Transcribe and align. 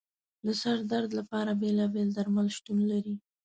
د 0.45 0.47
سر 0.61 0.77
درد 0.91 1.11
لپاره 1.19 1.51
بېلابېل 1.61 2.09
درمل 2.17 2.47
شتون 2.57 2.79
لري. 2.91 3.15